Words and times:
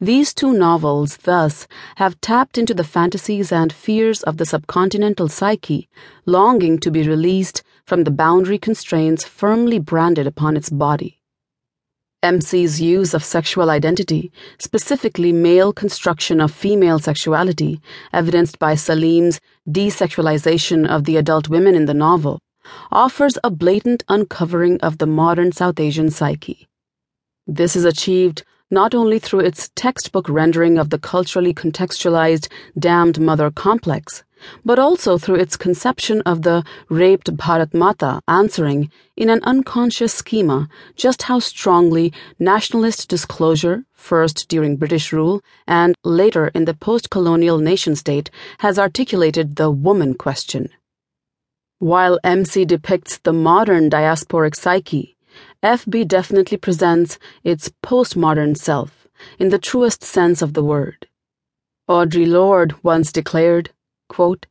These 0.00 0.34
two 0.34 0.52
novels, 0.52 1.16
thus, 1.16 1.66
have 1.96 2.20
tapped 2.20 2.58
into 2.58 2.74
the 2.74 2.84
fantasies 2.84 3.50
and 3.50 3.72
fears 3.72 4.22
of 4.22 4.36
the 4.36 4.44
subcontinental 4.44 5.30
psyche, 5.30 5.88
longing 6.26 6.78
to 6.80 6.90
be 6.90 7.08
released 7.08 7.62
from 7.86 8.04
the 8.04 8.10
boundary 8.10 8.58
constraints 8.58 9.24
firmly 9.24 9.78
branded 9.78 10.26
upon 10.26 10.54
its 10.54 10.68
body. 10.68 11.22
MC's 12.22 12.78
use 12.78 13.14
of 13.14 13.24
sexual 13.24 13.70
identity, 13.70 14.30
specifically 14.58 15.32
male 15.32 15.72
construction 15.72 16.42
of 16.42 16.50
female 16.52 16.98
sexuality, 16.98 17.80
evidenced 18.12 18.58
by 18.58 18.74
Saleem's 18.74 19.40
desexualization 19.66 20.86
of 20.86 21.04
the 21.04 21.16
adult 21.16 21.48
women 21.48 21.74
in 21.74 21.86
the 21.86 21.94
novel, 21.94 22.38
offers 22.92 23.38
a 23.42 23.50
blatant 23.50 24.04
uncovering 24.08 24.78
of 24.82 24.98
the 24.98 25.06
modern 25.06 25.52
South 25.52 25.80
Asian 25.80 26.10
psyche. 26.10 26.68
This 27.46 27.76
is 27.76 27.86
achieved 27.86 28.44
not 28.70 28.94
only 28.94 29.18
through 29.18 29.40
its 29.40 29.70
textbook 29.74 30.28
rendering 30.28 30.78
of 30.78 30.90
the 30.90 30.98
culturally 30.98 31.54
contextualized 31.54 32.48
damned 32.78 33.20
mother 33.20 33.50
complex, 33.50 34.24
but 34.64 34.78
also 34.78 35.16
through 35.18 35.36
its 35.36 35.56
conception 35.56 36.20
of 36.22 36.42
the 36.42 36.64
raped 36.88 37.36
Bharat 37.36 37.72
Mata 37.72 38.20
answering, 38.28 38.90
in 39.16 39.30
an 39.30 39.40
unconscious 39.44 40.12
schema, 40.12 40.68
just 40.94 41.22
how 41.22 41.38
strongly 41.38 42.12
nationalist 42.38 43.08
disclosure, 43.08 43.84
first 43.92 44.48
during 44.48 44.76
British 44.76 45.12
rule 45.12 45.42
and 45.66 45.94
later 46.04 46.48
in 46.48 46.64
the 46.64 46.74
post 46.74 47.08
colonial 47.08 47.58
nation 47.58 47.96
state, 47.96 48.30
has 48.58 48.78
articulated 48.78 49.56
the 49.56 49.70
woman 49.70 50.14
question. 50.14 50.68
While 51.78 52.18
MC 52.24 52.64
depicts 52.64 53.18
the 53.18 53.32
modern 53.32 53.90
diasporic 53.90 54.56
psyche, 54.56 55.15
FB 55.62 56.08
definitely 56.08 56.56
presents 56.56 57.18
its 57.44 57.70
postmodern 57.82 58.56
self 58.56 59.06
in 59.38 59.48
the 59.48 59.58
truest 59.58 60.02
sense 60.02 60.42
of 60.42 60.54
the 60.54 60.64
word. 60.64 61.08
Audre 61.88 62.26
Lorde 62.26 62.74
once 62.82 63.12
declared, 63.12 63.70
quote, 64.08 64.46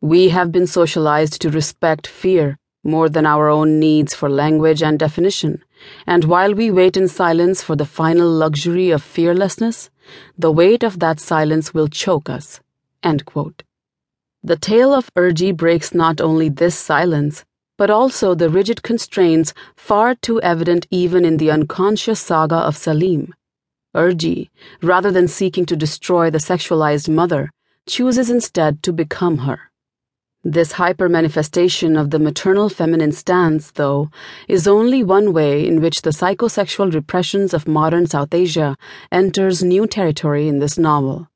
We 0.00 0.30
have 0.30 0.50
been 0.50 0.66
socialized 0.66 1.40
to 1.42 1.50
respect 1.50 2.06
fear 2.06 2.58
more 2.82 3.08
than 3.08 3.26
our 3.26 3.48
own 3.48 3.78
needs 3.78 4.14
for 4.14 4.30
language 4.30 4.82
and 4.82 4.98
definition, 4.98 5.62
and 6.06 6.24
while 6.24 6.54
we 6.54 6.70
wait 6.70 6.96
in 6.96 7.08
silence 7.08 7.62
for 7.62 7.76
the 7.76 7.84
final 7.84 8.28
luxury 8.28 8.90
of 8.90 9.02
fearlessness, 9.02 9.90
the 10.38 10.50
weight 10.50 10.82
of 10.82 10.98
that 10.98 11.20
silence 11.20 11.74
will 11.74 11.88
choke 11.88 12.30
us. 12.30 12.60
End 13.02 13.24
quote. 13.26 13.62
The 14.42 14.56
tale 14.56 14.94
of 14.94 15.10
Arjie 15.14 15.54
breaks 15.54 15.92
not 15.92 16.20
only 16.20 16.48
this 16.48 16.74
silence, 16.74 17.44
but 17.80 17.88
also 17.88 18.34
the 18.34 18.50
rigid 18.50 18.82
constraints 18.82 19.54
far 19.74 20.14
too 20.14 20.38
evident 20.42 20.86
even 20.90 21.24
in 21.24 21.38
the 21.38 21.50
unconscious 21.50 22.20
saga 22.20 22.56
of 22.56 22.76
Saleem. 22.76 23.30
Arjie, 23.94 24.50
rather 24.82 25.10
than 25.10 25.26
seeking 25.26 25.64
to 25.64 25.74
destroy 25.74 26.28
the 26.28 26.44
sexualized 26.50 27.08
mother, 27.08 27.50
chooses 27.86 28.28
instead 28.28 28.82
to 28.82 28.92
become 28.92 29.38
her. 29.48 29.70
This 30.44 30.72
hyper 30.72 31.08
manifestation 31.08 31.96
of 31.96 32.10
the 32.10 32.18
maternal 32.18 32.68
feminine 32.68 33.12
stance, 33.12 33.70
though, 33.70 34.10
is 34.46 34.68
only 34.68 35.02
one 35.02 35.32
way 35.32 35.66
in 35.66 35.80
which 35.80 36.02
the 36.02 36.10
psychosexual 36.10 36.92
repressions 36.92 37.54
of 37.54 37.66
modern 37.66 38.06
South 38.06 38.34
Asia 38.34 38.76
enters 39.10 39.64
new 39.64 39.86
territory 39.86 40.48
in 40.48 40.58
this 40.58 40.76
novel. 40.76 41.28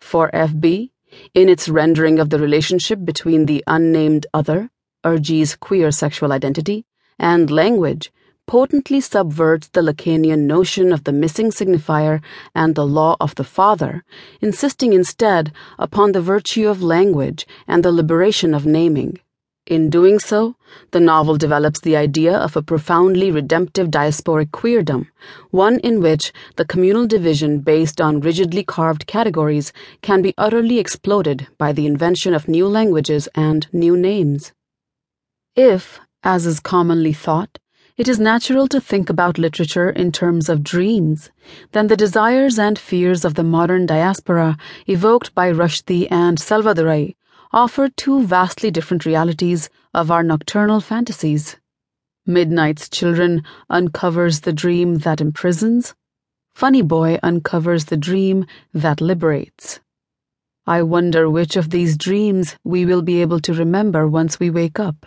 For 0.00 0.30
FB, 0.32 0.92
in 1.34 1.50
its 1.50 1.68
rendering 1.68 2.18
of 2.18 2.30
the 2.30 2.38
relationship 2.38 3.04
between 3.04 3.44
the 3.44 3.62
unnamed 3.66 4.26
other 4.32 4.70
Arjie's 5.06 5.54
queer 5.54 5.92
sexual 5.92 6.32
identity, 6.32 6.84
and 7.16 7.48
language 7.48 8.10
potently 8.46 9.00
subverts 9.00 9.68
the 9.68 9.80
Lacanian 9.80 10.46
notion 10.46 10.92
of 10.92 11.04
the 11.04 11.12
missing 11.12 11.50
signifier 11.50 12.20
and 12.54 12.74
the 12.74 12.86
law 12.86 13.16
of 13.20 13.34
the 13.36 13.44
father, 13.44 14.04
insisting 14.40 14.92
instead 14.92 15.52
upon 15.78 16.10
the 16.10 16.20
virtue 16.20 16.68
of 16.68 16.82
language 16.82 17.46
and 17.68 17.84
the 17.84 17.92
liberation 17.92 18.52
of 18.52 18.66
naming. 18.66 19.18
In 19.66 19.90
doing 19.90 20.20
so, 20.20 20.54
the 20.92 21.00
novel 21.00 21.36
develops 21.36 21.80
the 21.80 21.96
idea 21.96 22.36
of 22.36 22.56
a 22.56 22.62
profoundly 22.62 23.32
redemptive 23.32 23.88
diasporic 23.88 24.50
queerdom, 24.50 25.08
one 25.50 25.80
in 25.80 26.00
which 26.00 26.32
the 26.54 26.64
communal 26.64 27.06
division 27.06 27.60
based 27.60 28.00
on 28.00 28.20
rigidly 28.20 28.62
carved 28.62 29.08
categories 29.08 29.72
can 30.02 30.22
be 30.22 30.34
utterly 30.38 30.78
exploded 30.78 31.48
by 31.58 31.72
the 31.72 31.86
invention 31.86 32.32
of 32.32 32.46
new 32.48 32.68
languages 32.68 33.28
and 33.34 33.66
new 33.72 33.96
names. 33.96 34.52
If, 35.56 36.00
as 36.22 36.44
is 36.44 36.60
commonly 36.60 37.14
thought, 37.14 37.58
it 37.96 38.08
is 38.08 38.20
natural 38.20 38.68
to 38.68 38.78
think 38.78 39.08
about 39.08 39.38
literature 39.38 39.88
in 39.88 40.12
terms 40.12 40.50
of 40.50 40.62
dreams, 40.62 41.30
then 41.72 41.86
the 41.86 41.96
desires 41.96 42.58
and 42.58 42.78
fears 42.78 43.24
of 43.24 43.36
the 43.36 43.42
modern 43.42 43.86
diaspora 43.86 44.58
evoked 44.86 45.34
by 45.34 45.50
Rushdie 45.50 46.08
and 46.10 46.36
Selvadurai 46.36 47.14
offer 47.54 47.88
two 47.88 48.22
vastly 48.22 48.70
different 48.70 49.06
realities 49.06 49.70
of 49.94 50.10
our 50.10 50.22
nocturnal 50.22 50.80
fantasies. 50.80 51.56
Midnight's 52.26 52.90
Children 52.90 53.42
uncovers 53.70 54.40
the 54.40 54.52
dream 54.52 54.96
that 54.98 55.22
imprisons. 55.22 55.94
Funny 56.54 56.82
Boy 56.82 57.18
uncovers 57.22 57.86
the 57.86 57.96
dream 57.96 58.44
that 58.74 59.00
liberates. 59.00 59.80
I 60.66 60.82
wonder 60.82 61.30
which 61.30 61.56
of 61.56 61.70
these 61.70 61.96
dreams 61.96 62.56
we 62.62 62.84
will 62.84 63.00
be 63.00 63.22
able 63.22 63.40
to 63.40 63.54
remember 63.54 64.06
once 64.06 64.38
we 64.38 64.50
wake 64.50 64.78
up. 64.78 65.06